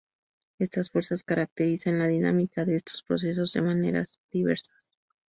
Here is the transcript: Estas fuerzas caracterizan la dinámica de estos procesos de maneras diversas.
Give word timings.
Estas 0.57 0.89
fuerzas 0.89 1.23
caracterizan 1.23 1.99
la 1.99 2.07
dinámica 2.07 2.65
de 2.65 2.75
estos 2.75 3.03
procesos 3.03 3.53
de 3.53 3.61
maneras 3.61 4.17
diversas. 4.31 4.75